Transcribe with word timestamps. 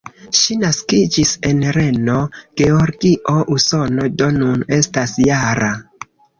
Ŝi 0.37 0.55
naskiĝis 0.61 1.33
en 1.49 1.59
Reno, 1.77 2.17
Georgio, 2.63 3.37
Usono, 3.59 4.09
do 4.23 4.33
nun 4.41 4.67
estas 4.81 5.17
-jara. 5.29 5.73